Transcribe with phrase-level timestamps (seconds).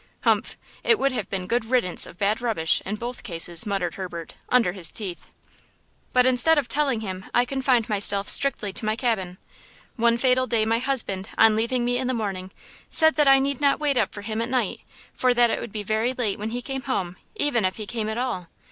[0.21, 0.57] "Humph!
[0.83, 4.71] it would have been 'good riddance of bad rubbish' in both cases," muttered Herbert, under
[4.71, 5.29] his teeth.
[6.11, 9.37] "But instead of telling him I confined myself strictly to my cabin.
[9.97, 12.49] One fatal day my husband, on leaving me in the morning,
[12.89, 14.79] said that I need not wait up for him at night,
[15.13, 18.17] for that it would be very late when he came, even if he came at
[18.17, 18.47] all.